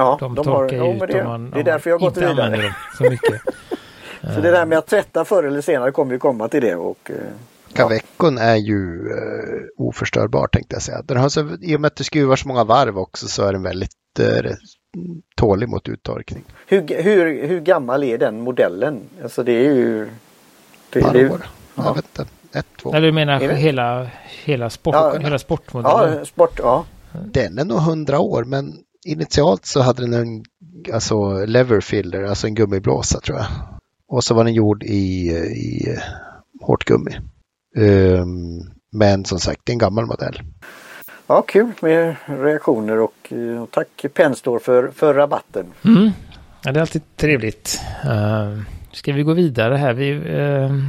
[0.00, 2.16] Ja, de, de torkar har, ut det, om man det är därför jag har gått
[2.16, 2.56] vidare.
[2.56, 3.42] Dem så mycket.
[4.34, 6.74] så det där med att tvätta förr eller senare kommer ju komma till det.
[6.74, 7.10] Och,
[7.72, 11.02] Kavekon är ju uh, oförstörbar tänkte jag säga.
[11.02, 13.52] Den har så, I och med att du skruvar så många varv också så är
[13.52, 14.52] den väldigt uh,
[15.36, 16.44] tålig mot uttorkning.
[16.66, 19.00] Hur, hur, hur gammal är den modellen?
[19.22, 20.08] Alltså det är ju...
[20.90, 21.46] Det, Par år.
[21.74, 21.84] Ja.
[21.86, 22.30] Jag vet inte.
[22.52, 22.94] Ett, två.
[22.94, 24.08] Eller du menar hela,
[24.44, 26.18] hela, sport, ja, hela sportmodellen?
[26.18, 26.84] Ja, sport, ja.
[27.12, 28.74] Den är nog hundra år men
[29.06, 30.44] initialt så hade den en
[30.92, 33.46] alltså lever filler, alltså en gummiblåsa tror jag.
[34.08, 35.96] Och så var den gjord i, i
[36.60, 37.16] hårt gummi.
[37.76, 40.42] Um, men som sagt, det är en gammal modell.
[41.26, 43.32] Ja, kul med reaktioner och,
[43.62, 45.66] och tack Penstore för, för rabatten.
[45.84, 46.10] Mm.
[46.64, 47.80] Ja, det är alltid trevligt.
[48.04, 49.92] Uh, ska vi gå vidare här?
[49.92, 50.84] Vi uh,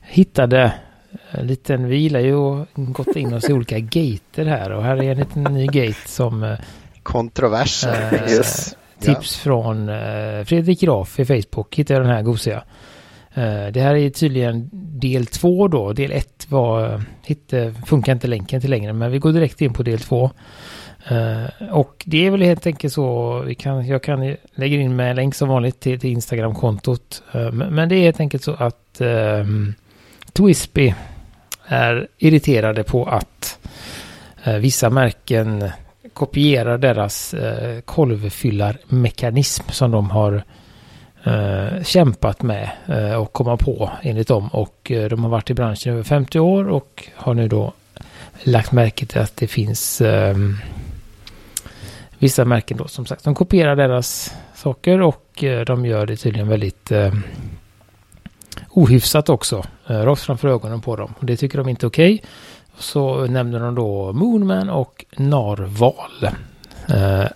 [0.00, 0.74] hittade
[1.30, 5.02] en liten, vi gillar ju att gått in oss i olika gater här och här
[5.02, 6.58] är en liten ny gate som uh,
[7.02, 8.08] Kontroverser.
[8.22, 8.76] Uh, yes.
[8.98, 9.44] Tips ja.
[9.44, 12.56] från uh, Fredrik Graf i Facebook hittade jag den här gosiga.
[13.38, 15.92] Uh, det här är tydligen del två då.
[15.92, 19.82] Del ett var, hitte, funkar inte länken till längre men vi går direkt in på
[19.82, 20.30] del två.
[21.10, 25.16] Uh, och det är väl helt enkelt så, vi kan, jag kan lägga in med
[25.16, 27.22] länk som vanligt till, till Instagram-kontot.
[27.34, 29.44] Uh, men, men, det är helt enkelt så att uh,
[30.32, 30.94] Twisby
[31.66, 33.58] är irriterade på att
[34.60, 35.70] vissa märken
[36.14, 40.44] kopierar deras eh, kolvfyllarmekanism som de har
[41.24, 44.48] eh, kämpat med eh, och komma på enligt dem.
[44.48, 47.72] Och eh, de har varit i branschen i över 50 år och har nu då
[48.42, 50.36] lagt märke till att det finns eh,
[52.18, 53.24] vissa märken då som sagt.
[53.24, 57.14] De kopierar deras saker och eh, de gör det tydligen väldigt eh,
[58.68, 59.64] ohyfsat också.
[59.86, 61.14] Eh, rakt framför ögonen på dem.
[61.18, 62.14] Och det tycker de inte är okej.
[62.14, 62.26] Okay.
[62.78, 66.28] Så nämner de då Moonman och Narval.
[66.88, 67.26] Eh,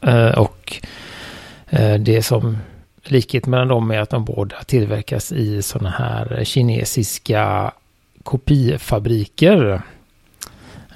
[0.00, 0.82] eh, och
[1.70, 2.58] eh, det som
[3.02, 7.72] likhet mellan dem är att de båda tillverkas i sådana här kinesiska
[8.22, 9.82] kopifabriker.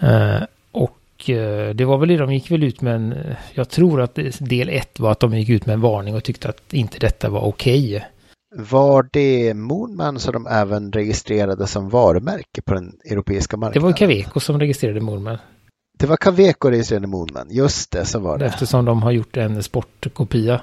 [0.00, 3.14] Eh, och eh, det var väl det de gick väl ut med en,
[3.54, 6.48] jag tror att del ett var att de gick ut med en varning och tyckte
[6.48, 7.96] att inte detta var okej.
[7.96, 8.08] Okay.
[8.50, 13.82] Var det Moonman som de även registrerade som varumärke på den europeiska marknaden?
[13.82, 15.38] Det var Caveco som registrerade Moonman.
[15.98, 18.46] Det var Caveco registrerade Moonman, just det, så var det.
[18.46, 20.60] Eftersom de har gjort en sportkopia.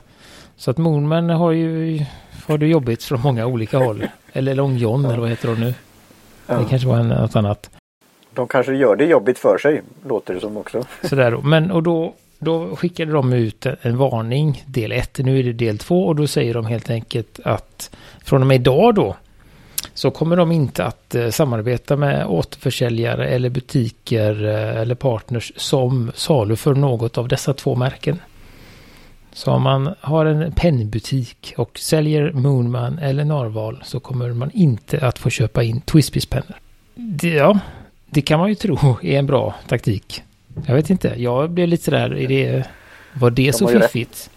[0.55, 2.05] Så att Moonman har ju
[2.47, 4.07] har det jobbigt från många olika håll.
[4.33, 5.73] Eller Long John eller vad heter de nu?
[6.47, 6.57] Ja.
[6.57, 7.69] Det kanske var något annat.
[8.33, 10.83] De kanske gör det jobbigt för sig, låter det som också.
[11.03, 11.41] Sådär då.
[11.41, 15.17] Men och då, då skickade de ut en, varning, del 1.
[15.17, 18.55] Nu är det del 2 och då säger de helt enkelt att från och med
[18.55, 19.15] idag då
[19.93, 26.11] så kommer de inte att eh, samarbeta med återförsäljare eller butiker eh, eller partners som
[26.15, 28.19] saluför något av dessa två märken.
[29.33, 35.07] Så om man har en pennbutik och säljer Moonman eller Narval så kommer man inte
[35.07, 36.55] att få köpa in Twispies pennor.
[37.21, 37.59] Ja,
[38.09, 40.23] det kan man ju tro är en bra taktik.
[40.67, 42.63] Jag vet inte, jag blev lite sådär, är det,
[43.13, 44.29] var det De så fiffigt?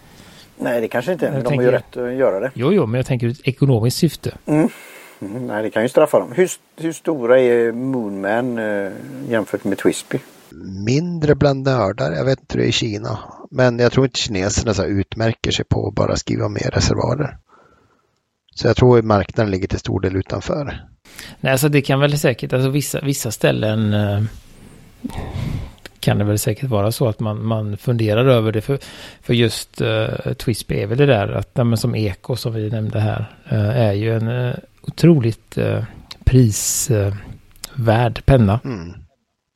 [0.56, 1.32] Nej, det kanske inte är.
[1.32, 2.50] De tänker, har ju rätt att göra det.
[2.54, 4.34] Jo, jo, men jag tänker ett ekonomiskt syfte.
[4.46, 4.68] Mm.
[5.20, 6.32] Mm, nej, det kan ju straffa dem.
[6.32, 8.92] Hur, hur stora är Moonman eh,
[9.28, 10.18] jämfört med Twisby?
[10.86, 12.12] Mindre bland nördar.
[12.12, 13.18] Jag vet inte hur det är i Kina.
[13.50, 17.38] Men jag tror inte kineserna så utmärker sig på att bara skriva mer reservoarer.
[18.54, 20.88] Så jag tror att marknaden ligger till stor del utanför.
[21.40, 24.22] Nej, alltså det kan väl säkert, alltså vissa, vissa ställen eh,
[26.00, 28.60] kan det väl säkert vara så att man, man funderar över det.
[28.60, 28.78] För,
[29.22, 33.00] för just uh, Twisby är väl det där att, men som Eko som vi nämnde
[33.00, 35.82] här, uh, är ju en uh, otroligt uh,
[36.24, 38.60] prisvärd penna.
[38.64, 38.94] Mm.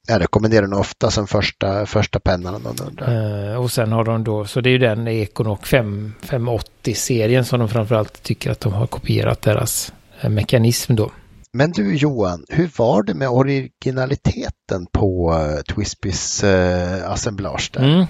[0.09, 3.57] Jag rekommenderar den ofta som första, första pennan om undrar.
[3.57, 8.22] och sen har de då, så det är ju den Econok 580-serien som de framförallt
[8.22, 11.11] tycker att de har kopierat deras mekanism då.
[11.54, 17.70] Men du Johan, hur var det med originaliteten på eh, uh, Twisbys uh, eh, assemblage
[17.72, 17.94] där?
[17.94, 18.06] Mm.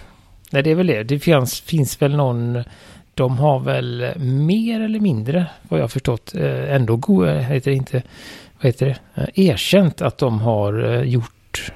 [0.50, 1.02] Nej, det är väl det.
[1.02, 2.64] Det finns, finns väl någon...
[3.14, 8.02] De har väl mer eller mindre, vad jag förstått, eh, ändå go, heter det inte,
[8.60, 11.72] vad heter det, erkänt att de har gjort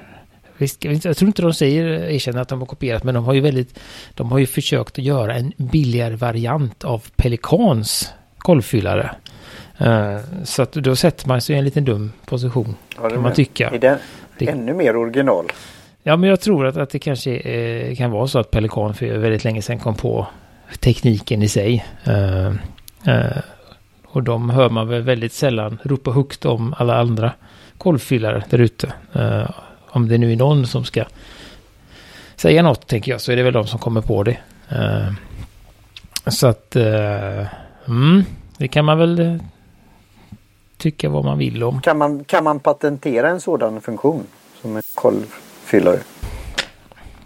[0.59, 3.79] jag tror inte de säger erkänner att de har kopierat, men de har ju väldigt,
[4.13, 9.15] de har ju försökt att göra en billigare variant av Pelikans kolvfyllare.
[9.81, 12.75] Uh, så att då sätter man sig i en liten dum position.
[13.01, 13.69] Ja, kan man tycka.
[13.69, 13.97] Är den
[14.37, 15.45] det, ännu mer original?
[16.03, 19.17] Ja, men jag tror att, att det kanske eh, kan vara så att Pelikan för
[19.17, 20.27] väldigt länge sedan kom på
[20.79, 21.85] tekniken i sig.
[22.07, 22.47] Uh,
[23.07, 23.37] uh,
[24.05, 27.31] och de hör man väl väldigt sällan ropa högt om alla andra
[27.77, 28.93] kolvfyllare där ute.
[29.89, 31.03] om det nu är någon som ska
[32.35, 34.37] säga något, tänker jag, så är det väl de som kommer på det.
[36.27, 36.75] så att,
[37.87, 38.23] mm,
[38.57, 39.39] det kan man väl
[40.77, 41.81] tycka vad man vill om.
[41.81, 44.23] Kan man, kan man patentera en sådan funktion
[44.61, 45.99] som en kolvfyllare?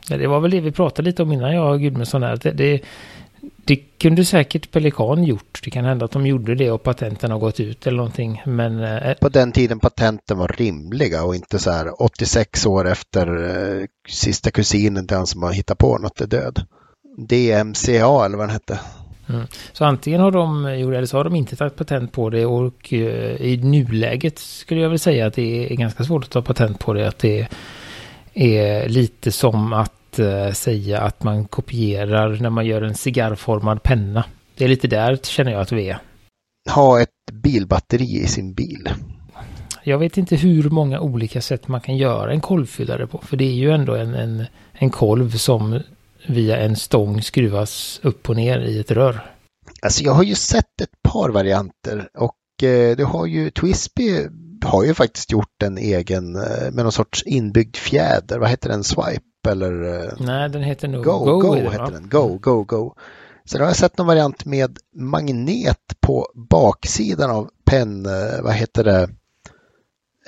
[0.09, 2.39] Ja, det var väl det vi pratade lite om innan jag och Gudmundsson här.
[2.43, 2.81] Det, det,
[3.65, 5.59] det kunde säkert Pelikan gjort.
[5.63, 8.41] Det kan hända att de gjorde det och patenten har gått ut eller någonting.
[8.45, 13.27] Men, eh, På den tiden patenten var rimliga och inte så här 86 år efter
[13.27, 16.65] eh, sista kusinen till han som har hittat på något är död.
[17.17, 18.79] DMCA eller vad den hette.
[19.29, 19.47] Mm.
[19.73, 22.93] Så antingen har de gjort eller så har de inte tagit patent på det och
[22.93, 22.99] uh,
[23.41, 26.93] i nuläget skulle jag väl säga att det är ganska svårt att ta patent på
[26.93, 27.07] det.
[27.07, 27.47] Att det
[28.33, 34.25] är lite som att uh, säga att man kopierar när man gör en cigarrformad penna.
[34.57, 35.97] Det är lite där känner jag att vi är.
[36.69, 38.89] Ha ett bilbatteri i sin bil.
[39.83, 43.17] Jag vet inte hur många olika sätt man kan göra en kolvfyllare på.
[43.17, 45.79] För det är ju ändå en, en, en kolv som
[46.31, 49.35] via en stång skruvas upp och ner i ett rör.
[49.81, 54.27] Alltså jag har ju sett ett par varianter och eh, det har ju Twisby
[54.65, 58.39] har ju faktiskt gjort en egen eh, med någon sorts inbyggd fjäder.
[58.39, 58.83] Vad heter den?
[58.83, 60.03] Swipe eller?
[60.03, 61.17] Eh, Nej, den heter nog Go.
[61.17, 62.09] Go, go heter den.
[62.09, 62.95] Go, go, go.
[63.45, 68.07] Sen har jag sett någon variant med magnet på baksidan av penn,
[68.43, 69.09] vad heter det,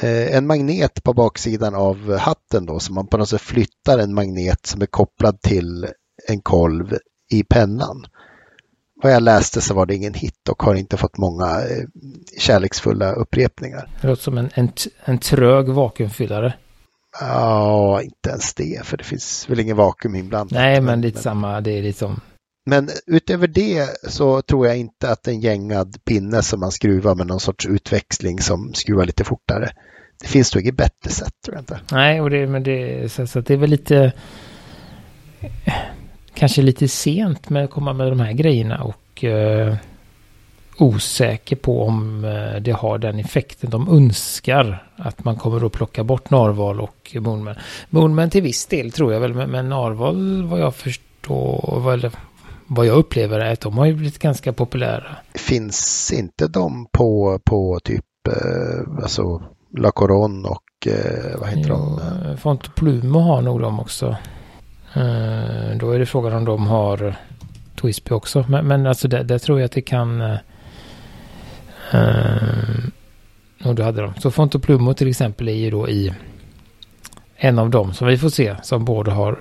[0.07, 4.65] en magnet på baksidan av hatten då så man på något sätt flyttar en magnet
[4.65, 5.87] som är kopplad till
[6.27, 6.97] en kolv
[7.31, 8.05] i pennan.
[9.03, 11.85] Vad jag läste så var det ingen hit och har inte fått många eh,
[12.37, 13.89] kärleksfulla upprepningar.
[14.01, 14.71] Det låter som en, en,
[15.05, 16.53] en trög vakuumfyllare.
[17.19, 20.51] Ja, inte ens det, för det finns väl ingen vakuum inblandat.
[20.51, 22.21] Nej, men lite men, samma, det är liksom.
[22.65, 27.27] Men utöver det så tror jag inte att en gängad pinne som man skruvar med
[27.27, 29.69] någon sorts utväxling som skruvar lite fortare.
[30.21, 31.79] Det finns nog inget bättre sätt tror jag inte.
[31.91, 34.13] Nej, och det, men det, så, så det är väl lite
[36.33, 39.75] kanske lite sent med att komma med de här grejerna och eh,
[40.77, 44.87] osäker på om eh, det har den effekten de önskar.
[44.95, 47.55] Att man kommer att plocka bort narval och Moonman.
[47.89, 52.11] Moonman till viss del tror jag väl, men, men narval vad jag förstår, vad,
[52.75, 55.15] vad jag upplever är att de har ju blivit ganska populära.
[55.33, 59.43] Finns inte de på, på typ eh, alltså
[59.77, 62.37] La Coron och eh, vad heter jo, de?
[62.37, 64.15] Font Plumo har nog de också.
[64.93, 67.15] Eh, då är det frågan om de har
[67.81, 68.45] Twisby också.
[68.47, 70.21] Men, men alltså där, där, tror jag att det kan...
[70.21, 70.37] Uh,
[73.65, 74.13] och då hade de.
[74.13, 76.13] Så Fonto Plumo till exempel är ju då i
[77.35, 79.39] en av dem som vi får se som både har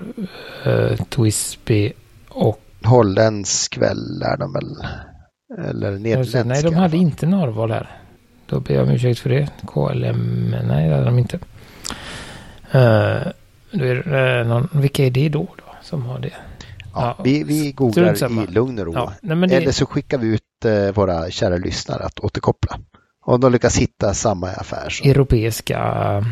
[0.67, 1.93] uh, Twisby
[2.29, 2.59] och...
[2.85, 4.75] Holländsk väl är de väl?
[5.69, 6.43] Eller nederländska?
[6.43, 7.89] Nej, de hade inte Narval här.
[8.45, 9.49] Då ber jag om ursäkt för det.
[9.67, 11.37] KLM, nej det hade de inte.
[12.75, 13.31] Uh,
[13.71, 16.33] då är det, någon, vilka är det då, då som har det?
[16.93, 18.93] Ja, ja, vi, vi googlar i lugn och ro.
[18.93, 19.55] Ja, nej, det...
[19.55, 22.79] Eller så skickar vi ut eh, våra kära lyssnare att återkoppla.
[23.25, 24.89] Om de lyckas hitta samma affär.
[24.89, 25.09] Så.
[25.09, 26.25] Europeiska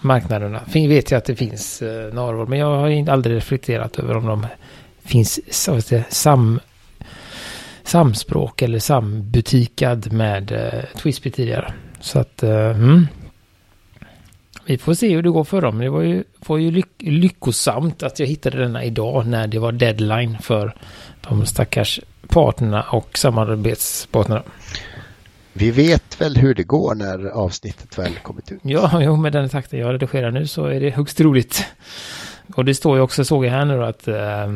[0.00, 0.60] marknaderna.
[0.68, 4.26] Fin, vet jag att det finns eh, Narvor, men jag har aldrig reflekterat över om
[4.26, 4.46] de
[5.04, 6.60] finns så att säga, sam,
[7.82, 11.72] samspråk eller sambutikad med eh, Twisby tidigare.
[12.00, 13.06] Så att, eh, mm,
[14.66, 15.78] vi får se hur det går för dem.
[15.78, 19.72] Det var ju, var ju lyck lyckosamt att jag hittade denna idag när det var
[19.72, 20.74] deadline för
[21.20, 24.42] de stackars parterna och samarbetspartnerna.
[25.52, 28.60] Vi vet väl hur det går när avsnittet väl kommit ut.
[28.62, 31.66] Ja, jo, med den takten jag redigerar nu så är det högst troligt.
[32.54, 34.46] Och det står ju också, såg jag här nu då, att eh,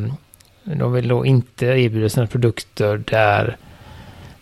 [0.76, 3.56] de vill då inte erbjuda sina produkter där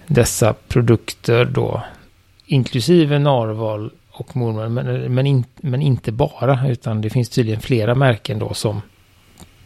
[0.06, 1.82] dessa produkter då,
[2.46, 7.94] inklusive narval och mormor, men, men, in, men inte bara, utan det finns tydligen flera
[7.94, 8.82] märken då som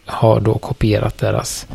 [0.04, 1.66] har då kopierat deras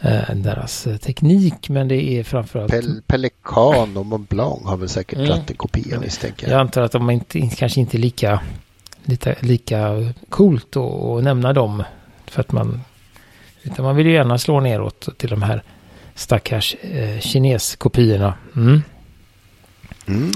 [0.00, 2.70] eh, deras teknik, men det är framförallt...
[2.70, 5.28] Pel Pelikan och Mont Blanc har väl säkert mm.
[5.28, 6.54] dragit en kopia misstänker jag.
[6.54, 8.40] Jag antar att de inte, kanske inte är lika,
[9.04, 11.82] lika, lika coolt att nämna dem.
[12.26, 12.80] För att man,
[13.66, 15.62] utan man vill ju gärna slå neråt till de här
[16.14, 18.34] stackars eh, kineskopiorna.
[18.56, 18.82] Mm.
[20.06, 20.32] Mm.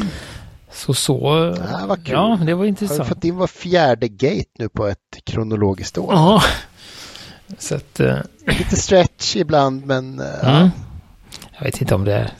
[0.73, 1.55] Så så.
[2.05, 2.15] Kul.
[2.15, 2.99] ja, det var intressant.
[2.99, 6.13] Har du fått in var fjärde gate nu på ett kronologiskt år?
[6.13, 6.43] Ja.
[7.59, 8.19] Så att, uh...
[8.47, 10.21] Lite stretch ibland, men...
[10.21, 10.69] Uh, mm.
[11.59, 12.31] Jag vet inte om det är.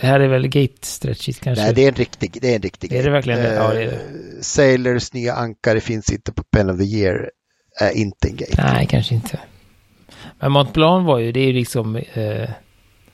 [0.00, 1.64] Det här är väl gate stretchigt kanske?
[1.64, 3.50] Nej, det är en riktig, det är en riktig Är det verkligen det?
[3.50, 4.44] Uh, ja, det är det.
[4.44, 7.30] Sailors nya ankare finns inte på Pen of the Year.
[7.80, 8.62] Är inte en gate.
[8.72, 9.40] Nej, kanske inte.
[10.48, 12.48] Mont Blanc var ju, det är ju liksom eh,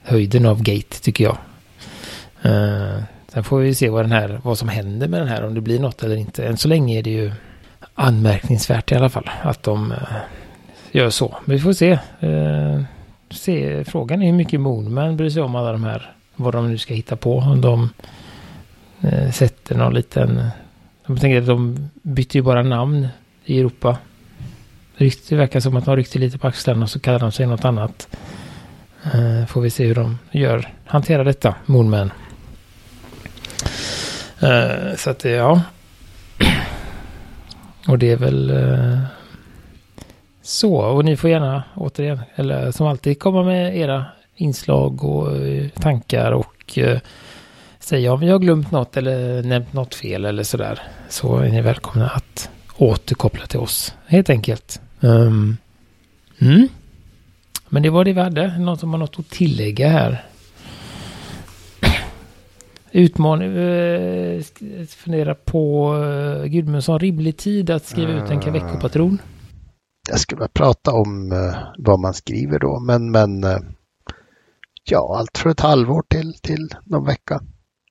[0.02, 1.36] höjden av gate tycker jag.
[2.42, 5.54] Eh, sen får vi se vad den här, vad som händer med den här, om
[5.54, 6.46] det blir något eller inte.
[6.46, 7.32] Än så länge är det ju
[7.94, 9.98] anmärkningsvärt i alla fall att de eh,
[10.92, 11.36] gör så.
[11.44, 11.98] Men vi får se.
[12.20, 12.82] Eh,
[13.30, 13.84] se.
[13.84, 16.94] Frågan är hur mycket Moonman bryr sig om alla de här, vad de nu ska
[16.94, 17.38] hitta på.
[17.38, 17.90] Om de
[19.00, 20.48] eh, sätter någon liten,
[21.06, 23.08] De tänker att de byter ju bara namn
[23.44, 23.98] i Europa.
[24.98, 27.64] Det verkar som att de ryckte lite på axlarna och så kallar de sig något
[27.64, 28.08] annat.
[29.04, 32.12] Eh, får vi se hur de gör, hanterar detta, Moonman.
[34.40, 35.62] Eh, så att det, ja.
[37.88, 38.98] Och det är väl eh,
[40.42, 40.74] så.
[40.74, 44.04] Och ni får gärna återigen, eller som alltid, komma med era
[44.36, 46.98] inslag och eh, tankar och eh,
[47.78, 50.80] säga om jag har glömt något eller nämnt något fel eller sådär.
[51.08, 54.80] Så är ni välkomna att återkoppla till oss helt enkelt.
[55.00, 55.56] Um,
[56.38, 56.68] mm.
[57.68, 58.58] Men det var det vi hade.
[58.58, 60.24] Någon som har något att tillägga här.
[62.92, 63.56] Utmaning.
[63.56, 64.42] Eh,
[64.88, 66.98] fundera på eh, Gudmundsson.
[66.98, 69.18] Rimlig tid att skriva ut en Caveco-patron.
[70.10, 72.80] Jag skulle prata om eh, vad man skriver då.
[72.80, 73.58] Men, men eh,
[74.84, 77.40] ja, allt från ett halvår till, till någon vecka.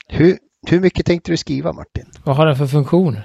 [0.07, 2.05] Hur, hur mycket tänkte du skriva Martin?
[2.23, 3.17] Vad har den för funktion?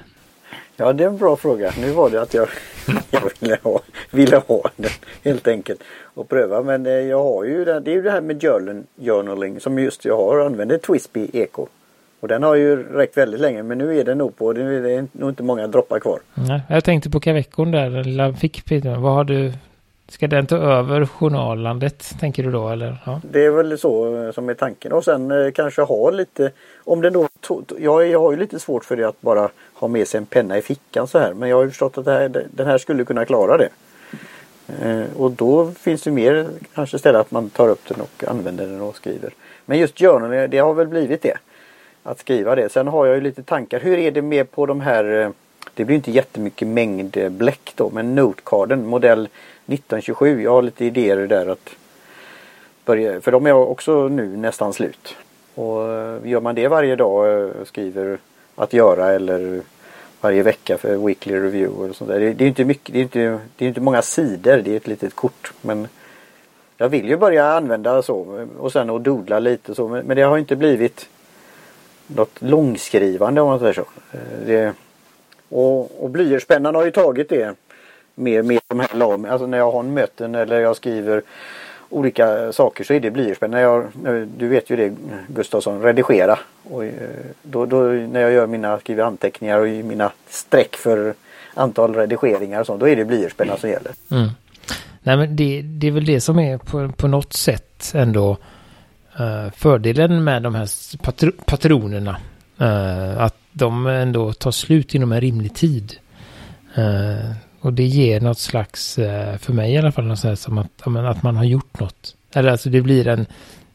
[0.76, 1.72] Ja, det är en bra fråga.
[1.80, 2.48] Nu var det att jag,
[3.10, 3.80] jag ville, ha,
[4.10, 4.90] ville ha den
[5.24, 5.80] helt enkelt
[6.14, 6.62] och pröva.
[6.62, 9.78] Men eh, jag har ju det, det är ju det här med journal, journaling som
[9.78, 11.66] just jag har använder Twisby Eco.
[12.20, 15.06] Och den har ju räckt väldigt länge men nu är den nog på, det är
[15.12, 16.20] nog inte många droppar kvar.
[16.34, 19.02] Nej, jag tänkte på Kavekon där, den lilla fickpinnen.
[19.02, 19.52] Vad har du
[20.08, 22.96] Ska den ta över journalandet tänker du då eller?
[23.06, 23.20] Ja.
[23.30, 26.50] Det är väl så eh, som är tanken och sen eh, kanske ha lite
[26.84, 27.28] om den då
[27.78, 29.48] jag, jag har ju lite svårt för det att bara
[29.82, 32.06] ha med sig en penna i fickan så här men jag har ju förstått att
[32.06, 33.68] här, den här skulle kunna klara det.
[34.82, 38.66] Eh, och då finns det mer kanske istället att man tar upp den och använder
[38.66, 39.34] den och skriver.
[39.64, 41.36] Men just journal det har väl blivit det.
[42.02, 42.72] Att skriva det.
[42.72, 43.80] Sen har jag ju lite tankar.
[43.80, 45.30] Hur är det med på de här eh,
[45.74, 49.28] det blir inte jättemycket mängd eh, bläck då men Notecarden modell
[49.66, 50.42] 1927.
[50.42, 51.70] Jag har lite idéer där att
[52.84, 55.16] börja, för de är också nu nästan slut.
[55.54, 55.78] Och
[56.24, 58.18] gör man det varje dag, skriver
[58.54, 59.60] att göra eller
[60.22, 62.20] varje vecka för weekly review och sånt där.
[62.20, 64.76] Det, det är inte mycket, det är inte, det är inte många sidor, det är
[64.76, 65.52] ett litet kort.
[65.60, 65.88] Men
[66.76, 70.38] jag vill ju börja använda så och sen och dodla lite så men det har
[70.38, 71.08] inte blivit
[72.06, 73.86] något långskrivande om man säger så.
[74.12, 74.72] Eh, det,
[75.48, 77.56] och, och blyertspennan har ju tagit det
[78.14, 79.26] mer med de här lagen.
[79.26, 81.22] Alltså när jag har en möten eller jag skriver
[81.92, 83.84] olika saker så är det blyertspenna.
[84.36, 84.92] du vet ju det
[85.28, 86.38] Gustavsson, redigera.
[86.62, 86.92] Och, eh,
[87.42, 91.14] då, då, när jag gör mina, skriver anteckningar och mina streck för
[91.54, 93.92] antal redigeringar och sånt, då är det blyertspenna som gäller.
[94.10, 94.28] Mm.
[95.02, 98.36] Nej men det, det är väl det som är på, på något sätt ändå
[99.20, 100.68] uh, fördelen med de här
[101.02, 102.16] patro, patronerna.
[102.60, 105.96] Uh, att de ändå tar slut inom en rimlig tid.
[106.78, 107.32] Uh,
[107.62, 110.86] och det ger något slags, uh, för mig i alla fall, något sånt som att,
[110.86, 112.16] att man har gjort något.
[112.34, 113.26] Eller alltså det blir en,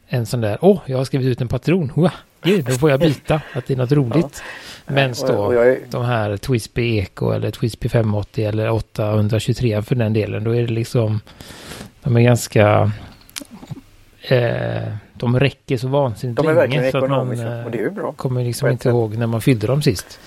[0.06, 2.10] en sån där, åh, oh, jag har skrivit ut en patron, Wow,
[2.42, 4.42] då får jag byta, att det är något roligt.
[4.86, 4.92] Ja.
[4.94, 5.78] Men då, är...
[5.90, 10.72] de här Twisby Eco eller Twisby 580 eller 823 för den delen, då är det
[10.72, 11.20] liksom,
[12.02, 12.92] de är ganska,
[14.28, 16.50] eh, de räcker så vansinnigt länge.
[16.50, 18.12] De är verkligen ekonomiska och det är ju bra.
[18.12, 20.20] kommer liksom inte ihåg när man fyllde dem sist.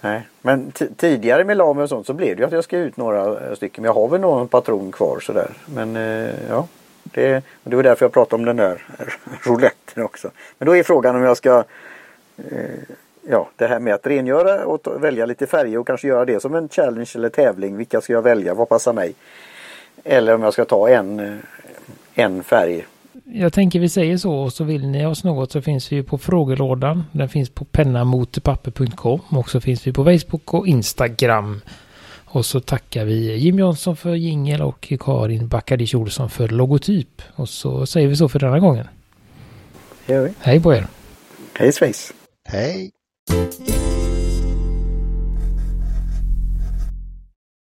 [0.00, 2.96] Nej, men tidigare med Lame och sånt så blev det ju att jag skrev ut
[2.96, 3.82] några eh, stycken.
[3.82, 5.50] Men jag har väl någon patron kvar sådär.
[5.74, 6.66] Men eh, ja,
[7.04, 8.82] det, det var därför jag pratade om den där
[9.42, 10.30] rouletten också.
[10.58, 11.64] Men då är frågan om jag ska
[12.36, 12.80] eh,
[13.28, 16.54] ja, det här med att rengöra och välja lite färger och kanske göra det som
[16.54, 17.76] en challenge eller tävling.
[17.76, 18.54] Vilka ska jag välja?
[18.54, 19.14] Vad passar mig?
[20.04, 21.36] Eller om jag ska ta en, eh,
[22.14, 22.86] en färg.
[23.32, 26.18] Jag tänker vi säger så och så vill ni oss något så finns vi på
[26.18, 27.04] frågelådan.
[27.12, 31.60] Den finns på pennamotpapper.com och så finns vi på Facebook och Instagram.
[32.24, 37.22] Och så tackar vi Jim Johnson för jingel och Karin Backadic Olsson för logotyp.
[37.34, 38.86] Och så säger vi så för denna gången.
[40.40, 40.86] Hej på er.
[41.54, 42.12] Hej svejs.
[42.48, 42.90] Hej.